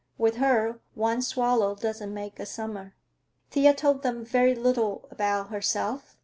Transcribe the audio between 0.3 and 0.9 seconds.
her